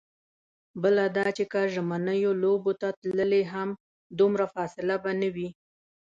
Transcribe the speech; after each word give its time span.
بله 0.81 1.03
دا 1.17 1.27
چې 1.37 1.43
که 1.51 1.59
ژمنیو 1.73 2.31
لوبو 2.43 2.71
ته 2.81 2.87
تللې 3.01 3.43
هم، 3.53 3.69
دومره 4.19 4.45
فاصله 4.53 4.95
به 5.03 5.11
نه 5.21 5.29
وي. 5.35 5.49